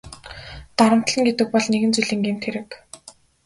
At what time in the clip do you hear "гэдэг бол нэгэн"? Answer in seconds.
1.27-1.91